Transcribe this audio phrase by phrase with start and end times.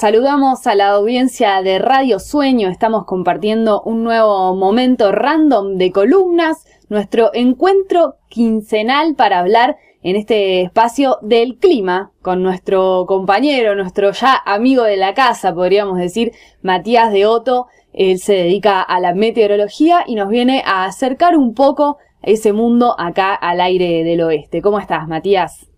[0.00, 6.66] Saludamos a la audiencia de Radio Sueño, estamos compartiendo un nuevo momento random de columnas,
[6.88, 14.40] nuestro encuentro quincenal para hablar en este espacio del clima con nuestro compañero, nuestro ya
[14.46, 16.32] amigo de la casa, podríamos decir,
[16.62, 17.66] Matías de Otto.
[17.92, 22.96] Él se dedica a la meteorología y nos viene a acercar un poco ese mundo
[22.98, 24.62] acá al aire del oeste.
[24.62, 25.70] ¿Cómo estás, Matías?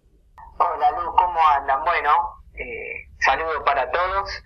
[0.58, 1.80] Hola, Lu, ¿cómo andan?
[1.84, 2.10] Bueno,
[3.24, 4.44] saludo para todos.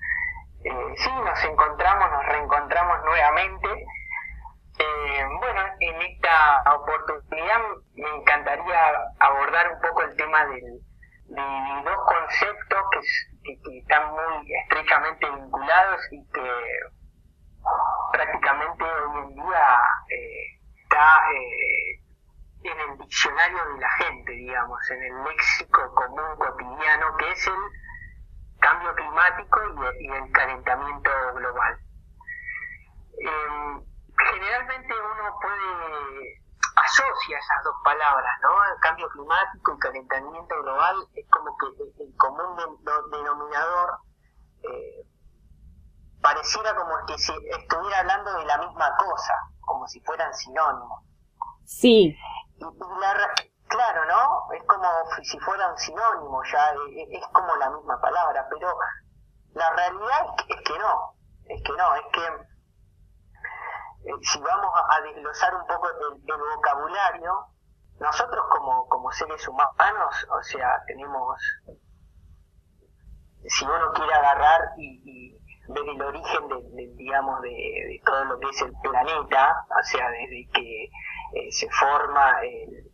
[0.65, 3.69] Eh, sí, nos encontramos, nos reencontramos nuevamente.
[4.79, 7.61] Eh, bueno, en esta oportunidad
[7.95, 8.81] me encantaría
[9.21, 10.81] abordar un poco el tema del,
[11.29, 12.83] de dos conceptos
[13.43, 16.51] que, están muy estrechamente vinculados y que
[18.13, 19.79] prácticamente hoy en día
[20.11, 22.03] eh, está eh,
[22.65, 27.55] en el diccionario de la gente, digamos, en el léxico común cotidiano, que es el
[28.67, 29.61] cambio climático
[30.01, 31.79] y, el calentamiento global.
[33.19, 33.85] Em,
[34.33, 36.43] generalmente uno puede
[36.77, 38.65] asocia esas dos palabras, ¿no?
[38.65, 41.67] El cambio climático y calentamiento global es como que
[42.03, 42.57] el, común
[43.13, 43.99] denominador
[44.63, 45.07] eh,
[46.21, 51.03] pareciera como que si estuviera hablando de la misma cosa, como si fueran sinónimos.
[51.65, 52.17] Sí.
[53.69, 54.53] Claro, ¿no?
[54.55, 54.89] Es como
[55.23, 58.77] si fueran sinónimos, ya e, e, es, como la misma palabra, pero
[59.53, 61.15] la realidad es que, no,
[61.45, 62.27] es que no, es que
[64.09, 66.23] eh, si vamos a, desglosar un poco el,
[66.57, 67.47] vocabulario,
[67.99, 71.41] nosotros como, como seres humanos, o sea, tenemos,
[73.49, 75.37] si uno quiere agarrar y
[75.69, 80.49] ver el origen de, digamos de, todo lo que es el planeta, o sea, desde
[80.53, 82.86] que eh, se forma el,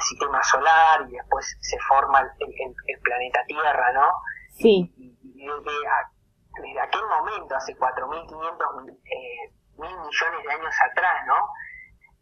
[0.00, 4.12] sistema solar y después se forma el, planeta Tierra, ¿no?
[4.50, 4.92] Sí.
[4.96, 11.48] Y, desde, aquel momento, hace 4.500 eh, mil millones de años atrás, ¿no?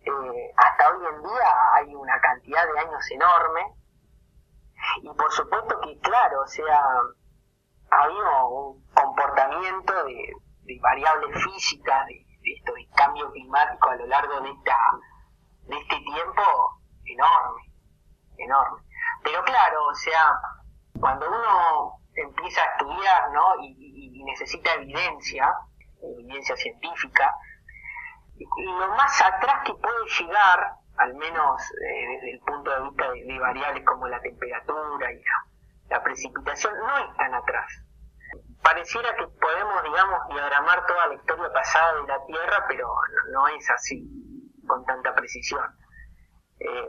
[0.05, 3.61] Eh, hasta hoy en día hay una cantidad de años enorme
[5.03, 6.83] y por supuesto que claro, o sea,
[7.91, 10.33] ha habido un comportamiento de,
[10.81, 14.77] variables físicas, de, esto de cambio climático a lo largo de esta
[15.69, 16.43] de este tiempo
[17.13, 17.63] enorme,
[18.39, 18.83] enorme.
[19.23, 20.33] Pero claro, o sea,
[20.99, 23.57] cuando uno empieza a estudiar, ¿no?
[23.63, 25.53] Y, necesita evidencia,
[26.01, 27.35] evidencia científica,
[28.57, 33.39] lo más atrás que puede llegar, al menos eh, desde el punto de vista de,
[33.41, 37.67] variables como la temperatura y la, la precipitación no es tan atrás.
[38.63, 42.89] Pareciera que podemos, digamos, diagramar toda la historia pasada de la Tierra, pero
[43.33, 44.09] no, es así,
[44.67, 45.65] con tanta precisión.
[46.63, 46.89] Eh,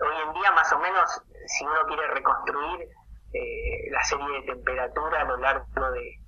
[0.00, 2.88] hoy en día, más o menos, si uno quiere reconstruir
[3.32, 6.20] eh, la serie de temperatura a lo largo de,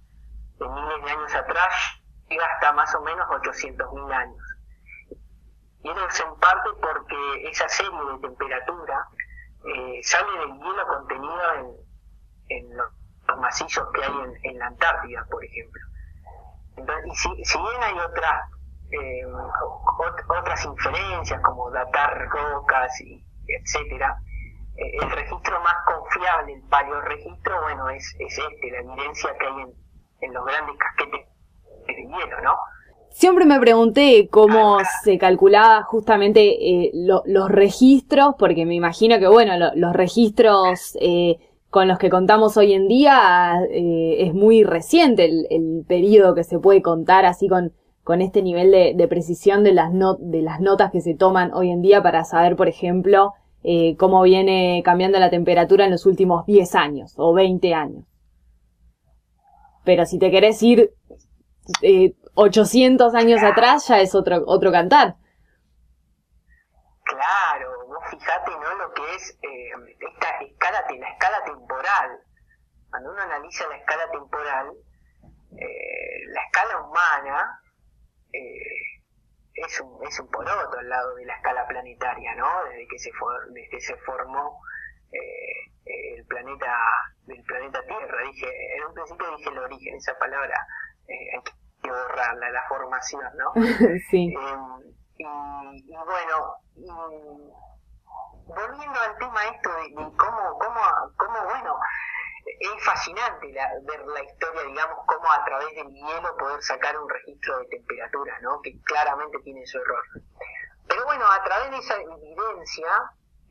[0.60, 4.42] miles de años atrás, llega hasta más o menos 800.000 años.
[5.82, 9.08] Y eso es en parte porque esa serie de temperatura
[9.64, 11.76] eh, sale del hielo contenido en,
[12.48, 12.92] en los,
[13.38, 14.12] macizos que hay
[14.44, 15.82] en, la Antártida, por ejemplo.
[16.76, 18.50] Entonces, y si, si bien hay otras
[18.90, 19.26] eh,
[20.28, 24.18] otras inferencias como datar rocas y etcétera,
[24.76, 29.60] eh, el registro más confiable, el paleorregistro, bueno, es, es este, la evidencia que hay
[29.62, 29.72] en,
[30.20, 31.26] en los grandes casquetes
[31.86, 32.56] de hielo, ¿no?
[33.16, 39.52] Siempre me pregunté cómo se calculaba justamente eh, los registros, porque me imagino que, bueno,
[39.74, 41.38] los registros eh,
[41.70, 46.58] con los que contamos hoy en día eh, es muy reciente el, periodo que se
[46.58, 47.72] puede contar así con,
[48.06, 51.82] con este nivel de, precisión de las, de las notas que se toman hoy en
[51.82, 53.34] día para saber, por ejemplo,
[53.98, 58.04] cómo viene cambiando la temperatura en los últimos 10 años o 20 años.
[59.84, 60.94] Pero si te querés ir
[62.36, 65.16] 800 años atrás ya es otro, otro cantar.
[67.02, 68.74] Claro, vos fijate ¿no?
[68.86, 72.20] lo que es eh, esta escala, la escala temporal.
[72.88, 74.68] Cuando uno analiza la escala temporal,
[75.56, 77.62] eh, la escala humana
[78.36, 79.00] eh,
[79.54, 82.64] es, un, es un poroto al lado de la escala planetaria, ¿no?
[82.64, 83.10] Desde que se,
[83.50, 84.60] desde que se formó
[85.84, 86.76] el planeta
[87.26, 88.22] del planeta Tierra.
[88.30, 90.66] Dije, en un principio dije el origen, esa palabra
[91.88, 93.52] borrarla, la formación, ¿no?
[94.10, 94.34] sí.
[94.34, 94.56] Eh,
[95.18, 96.56] y, bueno,
[98.46, 100.45] volviendo al tema esto de, cómo,
[102.58, 107.58] es fascinante ver la historia, digamos, cómo a través del hielo poder sacar un registro
[107.58, 108.60] de temperatura, ¿no?
[108.62, 110.02] Que claramente tiene su error.
[110.88, 112.88] Pero bueno, a través de esa evidencia,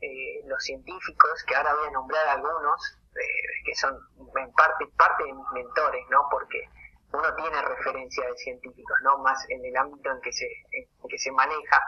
[0.00, 3.98] eh, los científicos, que ahora voy a nombrar algunos, eh, que son
[4.36, 6.26] en parte, parte de mis mentores, ¿no?
[6.30, 6.68] Porque
[7.12, 9.18] uno tiene referencia de científicos, ¿no?
[9.18, 11.80] Más en el ámbito en que se, en que se maneja.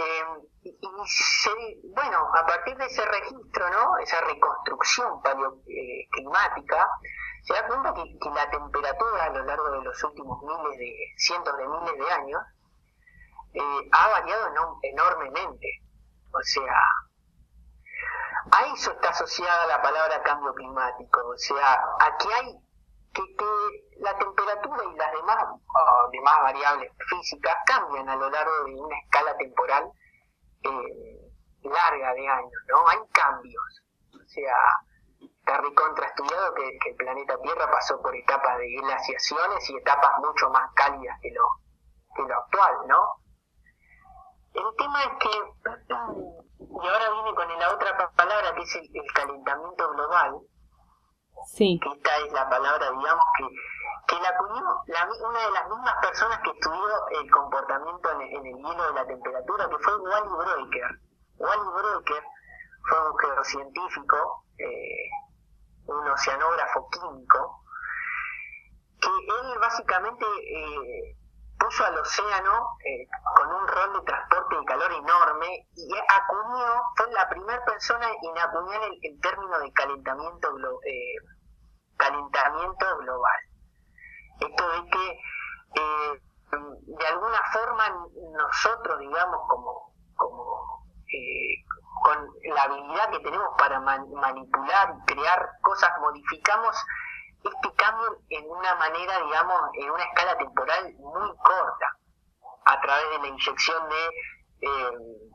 [0.00, 0.24] Eh,
[0.62, 3.98] y, bueno, a partir de ese registro, ¿no?
[3.98, 6.88] Esa reconstrucción paleoclimática,
[7.42, 10.94] se da cuenta que, que, la temperatura a lo largo de los últimos miles de,
[11.16, 12.42] cientos de miles de años,
[13.52, 15.68] eh, ha variado enormemente.
[16.32, 16.80] O sea,
[18.52, 21.20] a eso está asociada la palabra cambio climático.
[21.28, 22.56] O sea, aquí hay
[23.36, 25.44] que, la temperatura y las demás,
[26.12, 29.90] demás variables físicas cambian a lo largo de una escala temporal
[30.62, 31.20] eh,
[31.62, 32.88] larga de años, ¿no?
[32.88, 33.82] Hay cambios.
[34.14, 34.56] O sea,
[35.20, 40.48] está recontraestudiado que, que el planeta Tierra pasó por etapas de glaciaciones y etapas mucho
[40.50, 41.44] más cálidas que lo,
[42.14, 43.20] que lo actual, ¿no?
[44.52, 45.28] El tema es que,
[46.58, 50.40] y ahora viene con la otra palabra que es el, calentamiento global,
[51.46, 51.80] sí.
[51.82, 53.48] que esta es la palabra, digamos, que,
[54.08, 58.86] que la acuñó una de las mismas personas que estudió el comportamiento en, el hielo
[58.86, 61.00] de la temperatura, que fue Wally Broecker.
[61.38, 62.24] Wally Broecker
[62.88, 65.10] fue un geocientífico, eh,
[65.86, 67.62] un oceanógrafo químico,
[69.00, 71.16] que él básicamente eh,
[71.60, 77.12] puso al océano eh, con un rol de transporte de calor enorme y acuñó, fue
[77.12, 80.48] la primera persona en acuñar el, término de calentamiento,
[80.86, 81.14] eh,
[81.96, 83.40] calentamiento global.
[84.40, 85.10] Esto es que
[85.80, 86.22] eh,
[86.98, 87.84] de alguna forma
[88.32, 90.80] nosotros, digamos, como, como
[92.02, 96.74] con la habilidad que tenemos para manipular y crear cosas, modificamos
[97.44, 101.98] este cambio en una manera, digamos, en una escala temporal muy corta,
[102.66, 104.06] a través de la inyección de
[104.62, 105.30] eh,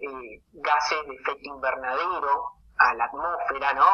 [0.00, 3.88] eh, gases de efecto invernadero a la atmósfera, ¿no?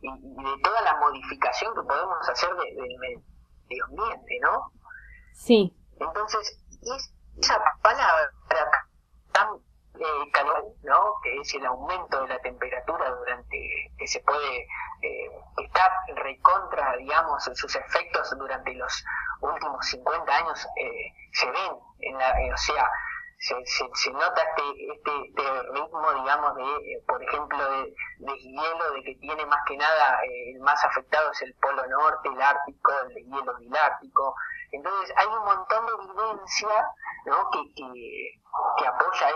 [0.00, 4.72] Y, de toda la modificación que podemos hacer del medio ambiente, ¿no?
[5.32, 5.76] Sí.
[5.98, 6.58] Entonces,
[7.36, 8.30] esa palabra
[10.00, 11.14] eh, calor, ¿no?
[11.22, 14.66] que es el aumento de la temperatura durante que se puede
[15.02, 15.30] eh,
[15.62, 19.04] estar recontra, digamos, sus efectos durante los
[19.40, 22.90] últimos 50 años eh, se ven, en la, eh, o sea,
[23.38, 28.92] se, se, nota este, este, este, ritmo, digamos, de, eh, por ejemplo, de, de, hielo,
[28.92, 32.92] de que tiene más que nada, el más afectado es el Polo Norte, el Ártico,
[33.08, 34.34] el hielo del Ártico.
[34.72, 36.90] Entonces, hay un montón de evidencia
[37.26, 37.50] ¿no?
[37.50, 38.40] que, que,
[38.76, 39.28] que apoya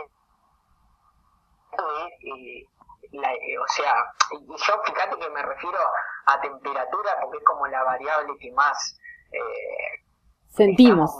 [2.00, 2.66] eh,
[3.12, 3.94] eh, o sea,
[4.32, 5.78] y yo fíjate que me refiero
[6.26, 8.98] a temperatura porque es como la variable que más
[9.31, 10.04] eh,
[10.48, 11.12] sentimos,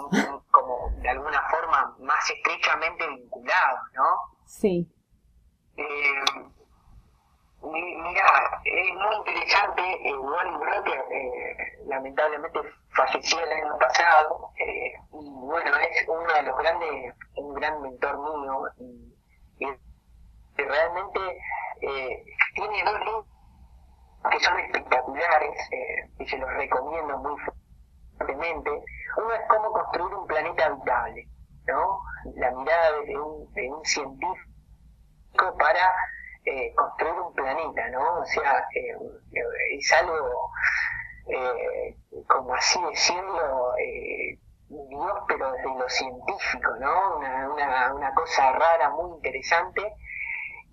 [0.51, 4.17] como de alguna forma más estrechamente vinculado, ¿no?
[4.47, 4.91] Sí.
[5.77, 6.25] Eh,
[7.63, 11.05] mira, es muy interesante, eh, Wally Broker
[11.87, 12.61] lamentablemente
[12.91, 18.63] falleció el año pasado, y bueno, es uno de los grandes, un gran mentor mío,
[18.79, 19.15] y,
[19.59, 19.67] y
[20.57, 21.21] que realmente
[21.81, 22.25] eh,
[22.55, 23.27] tiene dos libros
[24.31, 27.41] que son espectaculares eh, y se los recomiendo muy
[28.17, 28.71] fuertemente.
[29.19, 31.29] Uno es cómo construir un planeta habitable,
[31.67, 32.01] ¿no?
[32.37, 35.93] La mirada de un, de un científico para
[36.45, 38.21] eh, construir un planeta, ¿no?
[38.21, 38.67] O sea,
[39.73, 40.51] es algo,
[42.29, 43.73] como así decirlo,
[44.69, 47.19] Dios, pero desde lo científico, ¿no?
[47.19, 49.83] Una, una, una cosa rara, muy interesante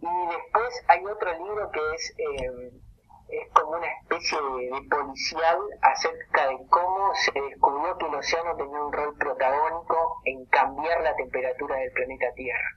[0.01, 2.71] y después hay otro libro que es, eh,
[3.29, 8.83] es como una especie de, policial acerca de cómo se descubrió que el océano tenía
[8.83, 12.69] un rol protagónico en cambiar la temperatura del planeta Tierra.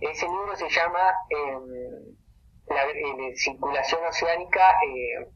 [0.00, 2.16] Ese libro se llama em,
[2.68, 5.28] la, Circulación Oceánica, eh,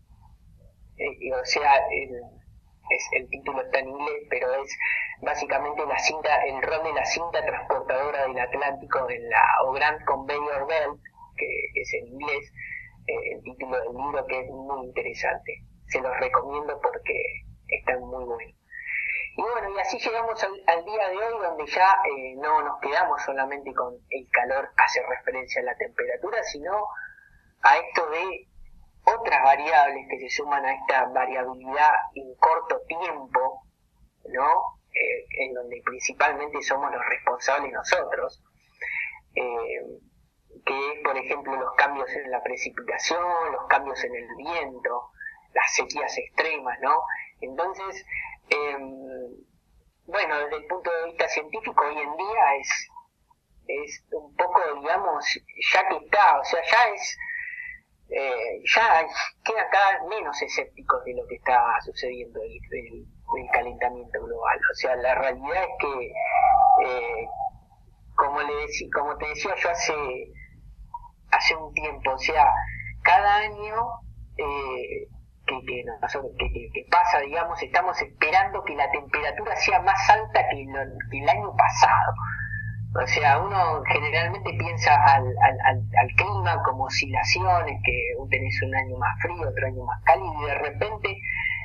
[0.97, 2.40] eh, o sea, el,
[2.91, 4.79] es, el título está en inglés, pero es
[5.23, 10.05] básicamente la cinta, el rol de la cinta transportadora del Atlántico en la o Grand
[10.05, 11.01] Conveyor Belt,
[11.37, 12.53] que es en inglés,
[13.07, 15.63] eh, el título del libro que es muy interesante.
[15.87, 17.15] Se los recomiendo porque
[17.69, 18.55] está muy bueno.
[19.37, 23.23] Y bueno, y así llegamos al, día de hoy donde ya eh, no nos quedamos
[23.23, 26.85] solamente con el calor, hace referencia a la temperatura, sino
[27.63, 28.50] a esto de
[29.19, 33.63] otras variables que se suman a esta variabilidad en corto tiempo,
[34.27, 34.81] ¿no?
[34.93, 38.43] Eh, en donde principalmente somos los responsables nosotros.
[39.35, 40.01] Eh,
[40.65, 45.11] que es, por ejemplo, los cambios en la precipitación, los cambios en el viento,
[45.55, 47.03] las sequías extremas, ¿no?
[47.41, 48.05] Entonces,
[48.49, 48.91] em,
[50.07, 52.89] bueno, desde el punto de vista científico, hoy en día es,
[53.69, 55.25] es un poco, digamos,
[55.73, 57.19] ya que está, o sea, ya es,
[58.11, 59.07] eh, ya
[59.45, 64.59] queda cada vez menos escépticos de lo que está sucediendo el, el, calentamiento global.
[64.59, 66.07] O sea, la realidad es que,
[66.87, 67.29] eh,
[68.17, 69.95] como, le como te decía yo hace,
[71.31, 72.53] hace un tiempo, o sea,
[73.03, 73.77] cada año
[74.37, 75.09] eh,
[75.47, 75.85] que,
[76.73, 80.63] que, pasa, digamos, estamos esperando que la temperatura sea más alta que
[81.19, 82.13] el año pasado.
[82.93, 88.97] O sea, uno generalmente piensa al, al, al, clima como oscilaciones, que tenés un año
[88.99, 91.09] más frío, otro año más cálido, y de repente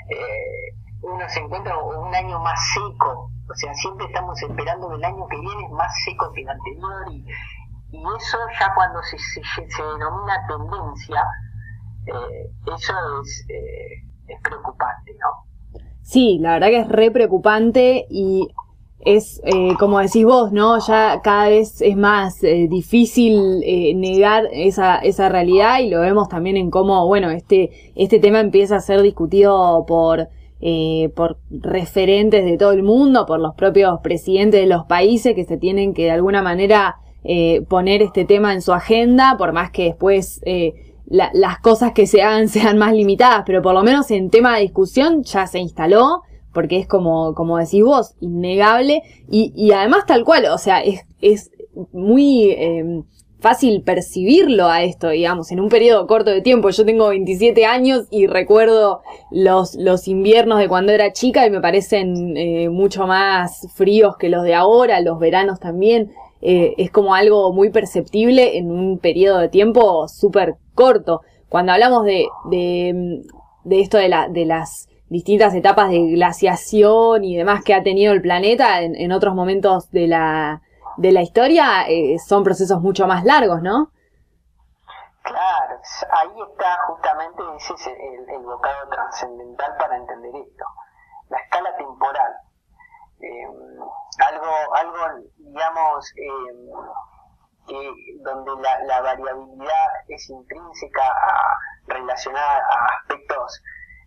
[0.09, 3.31] eh, uno se encuentra un año más seco.
[3.49, 6.49] O sea, siempre estamos esperando que el año que viene es más seco que el
[6.49, 7.25] anterior, y,
[7.91, 11.23] y eso ya cuando se, se, se denomina tendencia,
[12.05, 15.81] eh, eso es, eh, es preocupante, ¿no?
[16.03, 18.47] Sí, la verdad que es re preocupante y
[19.05, 20.79] es, eh, como decís vos, ¿no?
[20.85, 26.27] Ya cada vez es más eh, difícil eh, negar esa, esa realidad y lo vemos
[26.27, 30.29] también en cómo, bueno, este, este tema empieza a ser discutido por,
[31.15, 35.57] por referentes de todo el mundo, por los propios presidentes de los países que se
[35.57, 36.97] tienen que de alguna manera
[37.67, 40.41] poner este tema en su agenda, por más que después
[41.05, 44.61] las cosas que se hagan sean más limitadas, pero por lo menos en tema de
[44.61, 46.23] discusión ya se instaló
[46.55, 51.01] porque es como, como decís vos, innegable y, y además tal cual, o sea, es,
[51.21, 51.51] es
[51.91, 53.03] muy em,
[53.39, 56.69] fácil percibirlo a esto, digamos, en un periodo corto de tiempo.
[56.69, 61.61] Yo tengo 27 años y recuerdo los, los inviernos de cuando era chica y me
[61.61, 66.13] parecen eh, mucho más fríos que los de ahora, los veranos también.
[66.41, 71.21] Eh, es como algo muy perceptible en un periodo de tiempo súper corto.
[71.49, 73.21] Cuando hablamos de, de,
[73.65, 78.11] de esto de, la, de las distintas etapas de glaciación y demás que ha tenido
[78.11, 80.61] el planeta en, otros momentos de la,
[80.97, 83.91] de la historia, eh, son procesos mucho más largos, ¿no?
[85.23, 85.79] Claro,
[86.11, 90.65] ahí está justamente ese es el, el bocado trascendental para entender esto,
[91.29, 92.33] la escala temporal.
[93.21, 93.47] Eh,
[94.27, 94.99] algo, algo,
[95.37, 96.53] digamos, eh,
[97.67, 97.91] que
[98.21, 101.57] donde la, la, variabilidad es intrínseca a,
[101.87, 103.61] relacionada a aspectos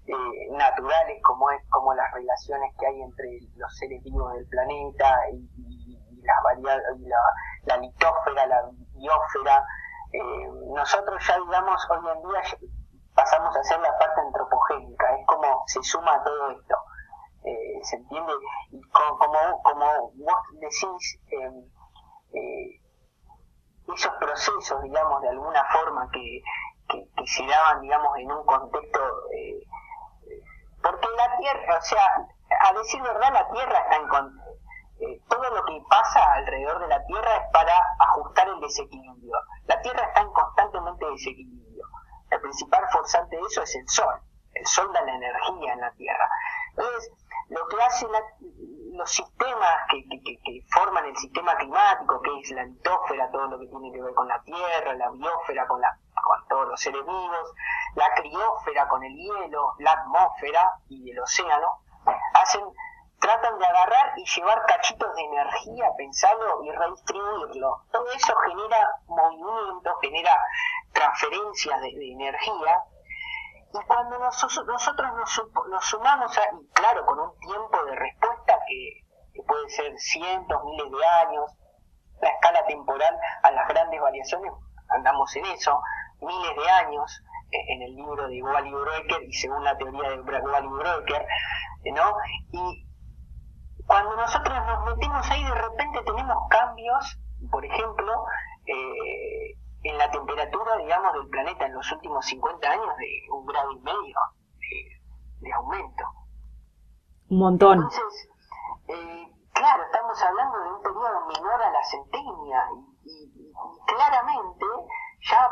[0.08, 5.14] eh, naturales como es como las relaciones que hay entre los seres vivos del planeta
[5.32, 9.64] y, las variables, la, la litósfera, la biosfera.
[10.12, 12.42] Eh, nosotros ya digamos hoy en día
[13.14, 16.76] pasamos a ser la parte antropogénica, es como se suma todo esto.
[17.44, 18.32] Eh, ¿Se entiende?
[18.72, 21.64] Y como, como, vos decís, em,
[23.94, 26.42] esos procesos, digamos, de alguna forma que,
[26.88, 29.00] que, que, se daban, digamos, en un contexto
[29.34, 29.67] eh,
[30.82, 32.26] porque la Tierra, o sea,
[32.60, 34.08] a decir verdad, la Tierra está en...
[35.00, 39.32] Eh, todo lo que pasa alrededor de la Tierra es para ajustar el desequilibrio.
[39.66, 41.84] La Tierra está en constantemente desequilibrio.
[42.30, 44.20] El principal forzante de eso es el Sol.
[44.54, 46.28] El Sol da la energía en la Tierra.
[46.70, 47.12] Entonces,
[47.48, 48.08] lo que hacen
[48.92, 53.66] los sistemas que, que, forman el sistema climático, que es la litósfera, todo lo que
[53.68, 55.96] tiene que ver con la Tierra, la biosfera, con la
[56.28, 57.02] con todos los seres
[57.94, 61.80] la criósfera con el hielo, la atmósfera y el océano,
[62.34, 62.62] hacen,
[63.18, 67.82] tratan de agarrar y llevar cachitos de energía, pensarlo y redistribuirlo.
[67.90, 70.36] Todo eso genera movimiento, genera
[70.92, 72.82] transferencias de, energía.
[73.72, 79.42] Y cuando nosotros, nosotros nos, sumamos, a, y claro, con un tiempo de respuesta que
[79.46, 81.50] puede ser cientos, miles de años,
[82.20, 84.52] la escala temporal a las grandes variaciones,
[84.90, 85.80] andamos en eso,
[86.20, 90.20] miles de años eh, en el libro de Wally Broecker y según la teoría de
[90.20, 91.26] Wally Broecker,
[91.84, 92.12] eh, ¿no?
[92.52, 92.86] Y
[93.86, 97.18] cuando nosotros nos metemos ahí, de repente tenemos cambios,
[97.50, 98.24] por ejemplo,
[98.66, 103.72] eh, en la temperatura, digamos, del planeta en los últimos 50 años de un grado
[103.72, 104.16] y medio
[105.40, 106.04] de, aumento.
[107.30, 107.78] Un montón.
[107.78, 108.28] Entonces,
[109.52, 112.64] claro, estamos hablando de un periodo menor a la centenia
[113.04, 113.52] y
[113.86, 114.66] claramente
[115.20, 115.50] ya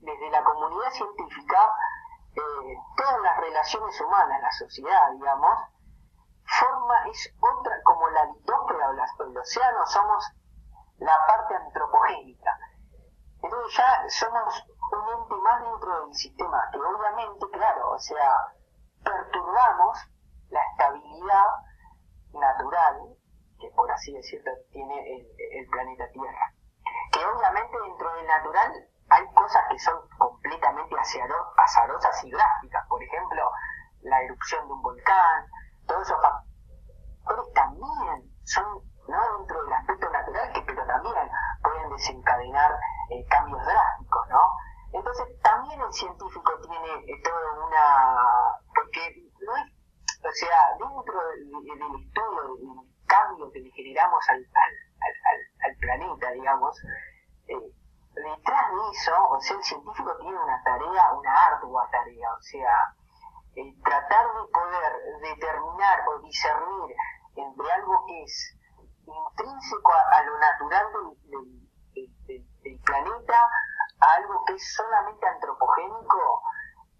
[0.00, 1.74] desde la comunidad científica,
[2.34, 5.58] eh, todas las relaciones humanas, la sociedad, digamos,
[6.44, 10.24] forma, es otra, como la litósfera o el océano, somos
[10.98, 12.58] la parte antropogénica.
[13.42, 18.54] Entonces ya somos un ente más dentro del sistema, que obviamente, claro, o sea,
[19.04, 19.98] perturbamos
[20.50, 21.46] la estabilidad
[22.32, 23.18] natural
[23.58, 26.54] que por así decirlo tiene el planeta Tierra.
[27.12, 30.96] Que obviamente dentro del natural hay cosas que son completamente
[31.56, 33.50] azarosas y drásticas, por ejemplo,
[34.02, 35.46] la erupción de un volcán,
[35.86, 38.64] todos esos factores también son
[39.08, 41.14] no dentro del aspecto natural, que, pero también
[41.62, 42.72] pueden desencadenar
[43.10, 44.40] eh, cambios drásticos, ¿no?
[44.92, 48.58] Entonces también el científico tiene toda una...
[48.74, 49.72] porque no es,
[50.24, 51.42] o sea, dentro del,
[52.04, 57.17] estudio, del cambio que le generamos al, al, al, planeta, digamos, eh,
[58.36, 62.94] detrás de eso, o sea, el científico tiene una tarea, una ardua tarea, o sea,
[63.56, 64.92] eh, tratar de poder
[65.22, 66.96] determinar o discernir
[67.36, 68.56] entre algo que es
[69.06, 70.86] intrínseco a, lo natural
[71.24, 71.68] del,
[72.84, 73.48] planeta
[74.00, 76.42] a algo que es solamente antropogénico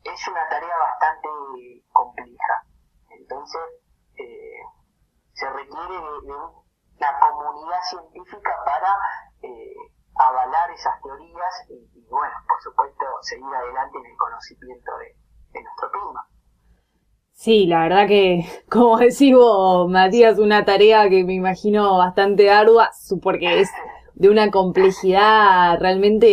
[0.04, 1.28] es una tarea bastante
[1.92, 2.62] compleja.
[3.10, 3.62] Entonces,
[4.16, 4.62] eh,
[5.32, 6.32] se requiere de,
[6.98, 8.96] una comunidad científica para
[10.18, 16.26] avalar esas teorías y, bueno, por supuesto, seguir adelante en el conocimiento de, nuestro clima.
[17.32, 22.90] Sí, la verdad que, como decís vos, Matías, una tarea que me imagino bastante ardua,
[23.22, 23.70] porque es
[24.14, 26.26] de una complejidad realmente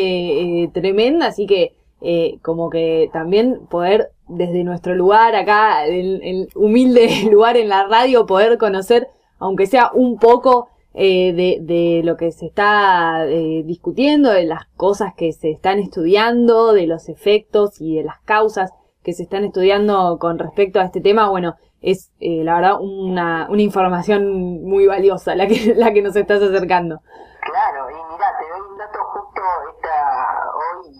[0.64, 6.50] eh, tremenda, así que eh, como que también poder desde nuestro lugar acá, el, el,
[6.56, 9.08] humilde lugar en la radio, poder conocer,
[9.40, 14.66] aunque sea un poco, eh, de, de, lo que se está eh, discutiendo, de las
[14.78, 18.72] cosas que se están estudiando, de los efectos y de las causas
[19.04, 23.48] que se están estudiando con respecto a este tema, bueno, es eh, la verdad una,
[23.50, 27.02] una información muy valiosa la que, la que nos estás acercando.
[27.42, 29.42] Claro, y mira, te doy un dato justo
[29.76, 30.96] esta, hoy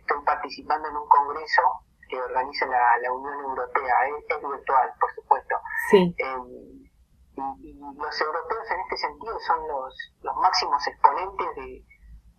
[0.00, 1.62] estoy participando en un congreso
[2.08, 5.54] que organiza la, la Unión Europea, es, virtual, por supuesto.
[5.90, 6.14] Sí.
[6.18, 6.83] Em,
[7.36, 11.84] y, los europeos en este sentido son los, los máximos exponentes de,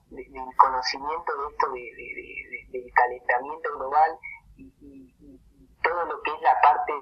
[0.10, 4.20] del conocimiento de esto de, del calentamiento global
[4.58, 5.16] y,
[5.84, 6.94] todo lo que es la parte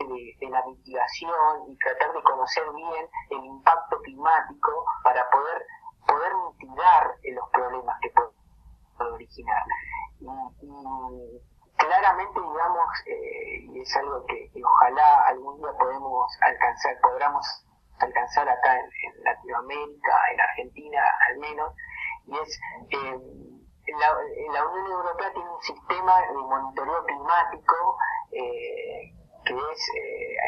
[0.00, 5.64] de, la mitigación y tratar de conocer bien el impacto climático para poder
[6.06, 9.62] poder mitigar los problemas que pueden originar.
[10.20, 10.26] Y,
[11.86, 17.46] claramente, digamos, eh, y es algo que, ojalá algún día podemos alcanzar, podamos
[17.98, 21.72] alcanzar acá en, Latinoamérica, en Argentina al menos,
[22.26, 23.18] y es eh,
[23.98, 27.98] la, Unión Europea tiene un sistema de monitoreo climático
[28.32, 29.12] eh,
[29.44, 29.88] que es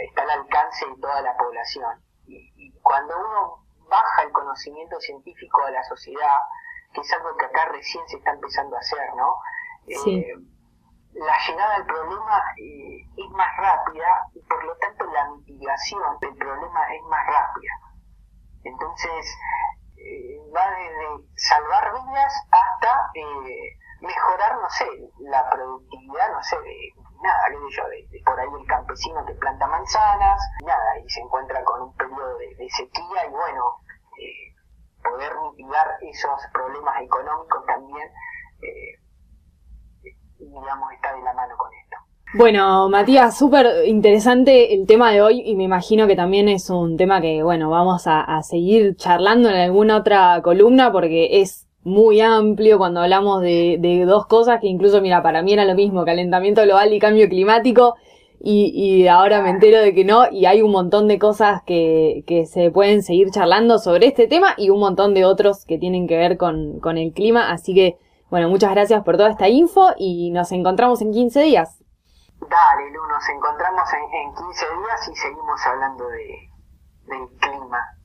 [0.09, 2.03] está al alcance de toda la población.
[2.27, 6.39] Y, y, cuando uno baja el conocimiento científico a la sociedad,
[6.95, 9.37] que es algo que acá recién se está empezando a hacer, ¿no?
[9.87, 10.25] Sí
[11.17, 16.37] la llegada al problema eh, es más rápida y por lo tanto la mitigación del
[16.37, 17.73] problema es más rápida.
[18.65, 19.39] Entonces,
[19.97, 24.87] eh, va desde salvar vidas hasta eh, mejorar, no sé,
[25.21, 29.35] la productividad, no sé, de nada, qué sé yo, de, por ahí el campesino que
[29.35, 33.81] planta manzanas, nada, y se encuentra con un periodo de, de sequía y bueno,
[35.03, 38.11] poder mitigar esos problemas económicos también
[40.49, 41.97] digamos, está de la mano con esto.
[42.35, 46.97] Bueno, Matías, súper interesante el tema de hoy y me imagino que también es un
[46.97, 52.79] tema que, bueno, vamos a, seguir charlando en alguna otra columna porque es muy amplio
[52.79, 56.93] cuando hablamos de, dos cosas que incluso, mira, para mí era lo mismo, calentamiento global
[56.93, 57.95] y cambio climático
[58.41, 62.25] y, y ahora me entero de que no y hay un montón de cosas que,
[62.27, 66.07] que se pueden seguir charlando sobre este tema y un montón de otros que tienen
[66.07, 67.97] que ver con, con el clima, así que
[68.31, 71.83] bueno, muchas gracias por toda esta info y nos encontramos en 15 días.
[72.41, 76.51] Dale, Lu, nos encontramos en, en 15 días y seguimos hablando de,
[77.07, 77.96] del clima.